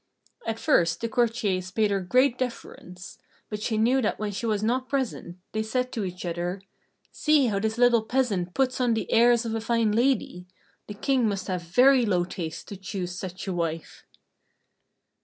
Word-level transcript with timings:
At 0.47 0.57
first 0.57 0.99
the 0.99 1.07
courtiers 1.07 1.69
paid 1.69 1.91
her 1.91 1.99
great 2.01 2.35
deference, 2.39 3.19
but 3.51 3.61
she 3.61 3.77
knew 3.77 4.01
that 4.01 4.17
when 4.17 4.31
she 4.31 4.47
was 4.47 4.63
not 4.63 4.89
present, 4.89 5.37
they 5.51 5.61
said 5.61 5.91
to 5.91 6.03
each 6.03 6.25
other: 6.25 6.63
"See 7.11 7.45
how 7.45 7.59
this 7.59 7.77
little 7.77 8.01
peasant 8.01 8.55
puts 8.55 8.81
on 8.81 8.95
the 8.95 9.11
airs 9.11 9.45
of 9.45 9.53
a 9.53 9.61
fine 9.61 9.91
lady! 9.91 10.47
The 10.87 10.95
King 10.95 11.29
must 11.29 11.45
have 11.49 11.61
very 11.61 12.03
low 12.03 12.23
taste 12.23 12.67
to 12.69 12.77
choose 12.77 13.11
such 13.11 13.47
a 13.47 13.53
wife!" 13.53 14.03